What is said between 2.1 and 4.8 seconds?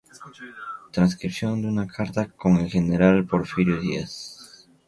con el General Porfirio Díaz.